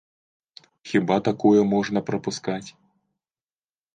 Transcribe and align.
Хіба 0.91 1.17
такое 1.27 1.59
можна 1.75 1.99
прапускаць? 2.09 2.69